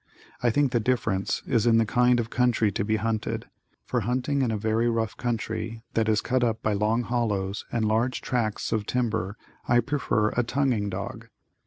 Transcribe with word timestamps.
I 0.41 0.49
think 0.49 0.71
the 0.71 0.79
difference 0.79 1.43
is 1.45 1.67
in 1.67 1.77
the 1.77 1.85
kind 1.85 2.19
of 2.19 2.31
country 2.31 2.71
to 2.71 2.83
be 2.83 2.95
hunted, 2.95 3.45
for 3.85 3.99
hunting 3.99 4.41
in 4.41 4.49
a 4.49 4.57
very 4.57 4.89
rough 4.89 5.15
country 5.15 5.83
that 5.93 6.09
is 6.09 6.21
cut 6.21 6.43
up 6.43 6.63
by 6.63 6.73
long 6.73 7.03
hollows 7.03 7.65
and 7.71 7.85
large 7.85 8.19
tracts 8.19 8.71
of 8.71 8.87
timber 8.87 9.37
I 9.67 9.79
prefer 9.79 10.29
a 10.29 10.41
tongueing 10.41 10.89
dog. 10.89 11.27